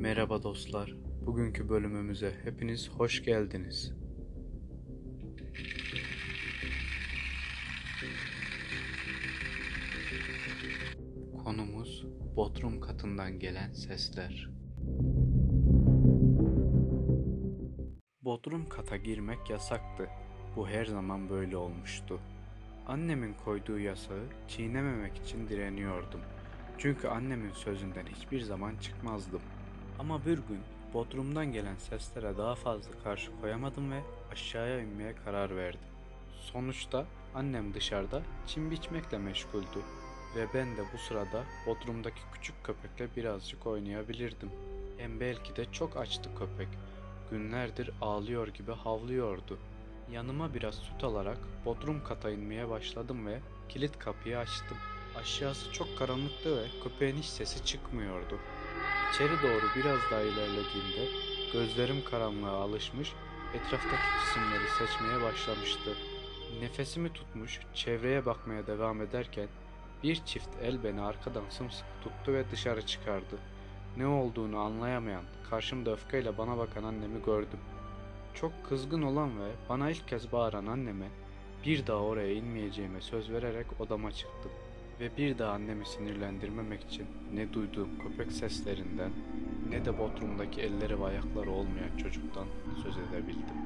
Merhaba 0.00 0.42
dostlar. 0.42 0.94
Bugünkü 1.26 1.68
bölümümüze 1.68 2.34
hepiniz 2.44 2.90
hoş 2.90 3.22
geldiniz. 3.22 3.92
Konumuz 11.44 12.06
Bodrum 12.36 12.80
katından 12.80 13.38
gelen 13.38 13.72
sesler. 13.72 14.50
Bodrum 18.22 18.68
kata 18.68 18.96
girmek 18.96 19.50
yasaktı. 19.50 20.08
Bu 20.56 20.68
her 20.68 20.84
zaman 20.84 21.30
böyle 21.30 21.56
olmuştu. 21.56 22.20
Annemin 22.86 23.34
koyduğu 23.34 23.78
yasağı 23.78 24.24
çiğnememek 24.48 25.16
için 25.16 25.48
direniyordum. 25.48 26.20
Çünkü 26.78 27.08
annemin 27.08 27.52
sözünden 27.52 28.06
hiçbir 28.06 28.40
zaman 28.40 28.76
çıkmazdım. 28.76 29.42
Ama 30.00 30.24
bir 30.24 30.38
gün 30.38 30.60
Bodrum'dan 30.94 31.52
gelen 31.52 31.76
seslere 31.76 32.38
daha 32.38 32.54
fazla 32.54 32.90
karşı 33.04 33.40
koyamadım 33.40 33.92
ve 33.92 34.00
aşağıya 34.32 34.80
inmeye 34.80 35.14
karar 35.24 35.56
verdim. 35.56 35.80
Sonuçta 36.52 37.06
annem 37.34 37.74
dışarıda 37.74 38.22
çim 38.46 38.70
biçmekle 38.70 39.18
meşguldü 39.18 39.78
ve 40.36 40.46
ben 40.54 40.76
de 40.76 40.80
bu 40.94 40.98
sırada 40.98 41.44
Bodrum'daki 41.66 42.20
küçük 42.32 42.64
köpekle 42.64 43.16
birazcık 43.16 43.66
oynayabilirdim. 43.66 44.50
Hem 44.98 45.20
belki 45.20 45.56
de 45.56 45.72
çok 45.72 45.96
açtı 45.96 46.30
köpek. 46.38 46.68
Günlerdir 47.30 47.90
ağlıyor 48.00 48.48
gibi 48.48 48.72
havlıyordu. 48.72 49.58
Yanıma 50.12 50.54
biraz 50.54 50.74
süt 50.74 51.04
alarak 51.04 51.38
Bodrum 51.64 52.04
kata 52.04 52.30
inmeye 52.30 52.68
başladım 52.68 53.26
ve 53.26 53.40
kilit 53.68 53.98
kapıyı 53.98 54.38
açtım. 54.38 54.76
Aşağısı 55.16 55.72
çok 55.72 55.98
karanlıktı 55.98 56.56
ve 56.56 56.66
köpeğin 56.82 57.16
hiç 57.16 57.26
sesi 57.26 57.64
çıkmıyordu. 57.64 58.38
İçeri 59.14 59.42
doğru 59.42 59.66
biraz 59.76 59.98
daha 60.10 60.20
ilerlediğimde 60.20 61.08
gözlerim 61.52 62.04
karanlığa 62.10 62.62
alışmış, 62.62 63.12
etraftaki 63.54 64.02
cisimleri 64.20 64.68
seçmeye 64.78 65.22
başlamıştı. 65.22 65.96
Nefesimi 66.60 67.12
tutmuş, 67.12 67.60
çevreye 67.74 68.26
bakmaya 68.26 68.66
devam 68.66 69.02
ederken 69.02 69.48
bir 70.02 70.24
çift 70.24 70.48
el 70.62 70.84
beni 70.84 71.00
arkadan 71.00 71.42
sımsıkı 71.48 71.88
tuttu 72.04 72.32
ve 72.32 72.50
dışarı 72.50 72.86
çıkardı. 72.86 73.38
Ne 73.96 74.06
olduğunu 74.06 74.58
anlayamayan, 74.58 75.24
karşımda 75.50 75.92
öfkeyle 75.92 76.38
bana 76.38 76.58
bakan 76.58 76.84
annemi 76.84 77.22
gördüm. 77.24 77.60
Çok 78.34 78.52
kızgın 78.68 79.02
olan 79.02 79.40
ve 79.40 79.50
bana 79.68 79.90
ilk 79.90 80.08
kez 80.08 80.32
bağıran 80.32 80.66
anneme 80.66 81.08
bir 81.66 81.86
daha 81.86 81.98
oraya 81.98 82.32
inmeyeceğime 82.32 83.00
söz 83.00 83.30
vererek 83.30 83.80
odama 83.80 84.12
çıktım 84.12 84.50
ve 85.00 85.16
bir 85.16 85.38
daha 85.38 85.52
annemi 85.52 85.86
sinirlendirmemek 85.86 86.82
için 86.82 87.06
ne 87.34 87.52
duyduğum 87.52 87.98
köpek 87.98 88.32
seslerinden 88.32 89.10
ne 89.70 89.84
de 89.84 89.98
Bodrum'daki 89.98 90.60
elleri 90.60 91.00
ve 91.00 91.04
ayakları 91.04 91.50
olmayan 91.50 91.96
çocuktan 91.96 92.46
söz 92.82 92.96
edebildim. 92.98 93.60